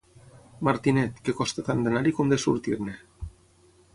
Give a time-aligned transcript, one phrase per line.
[0.67, 2.99] Martinet, que costa tant d'anar-hi com de sortir-ne.